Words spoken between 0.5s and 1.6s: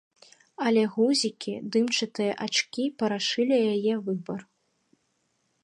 Але гузікі,